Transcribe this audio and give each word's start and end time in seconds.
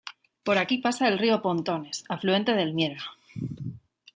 Por 0.45 0.57
aquí 0.57 0.77
pasa 0.79 1.07
el 1.07 1.19
río 1.19 1.43
Pontones, 1.43 2.05
afluente 2.09 2.55
del 2.55 2.73
Miera. 2.73 3.03